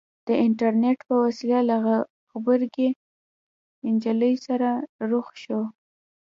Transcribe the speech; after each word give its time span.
د 0.27 0.29
اينټرنېټ 0.43 0.99
په 1.07 1.15
وسيله 1.23 1.61
له 1.87 1.95
غبرګې 2.31 2.89
نجلۍ 3.87 4.33
سره 4.45 4.69
رخ 5.11 5.27
شو. 5.43 5.61